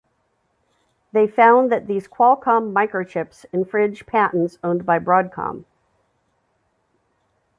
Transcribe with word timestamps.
They 1.11 1.27
found 1.27 1.71
that 1.71 1.85
these 1.85 2.07
Qualcomm 2.07 2.73
microchips 2.73 3.45
infringe 3.53 4.07
patents 4.07 4.57
owned 4.63 4.83
by 4.83 4.97
Broadcom. 4.97 5.65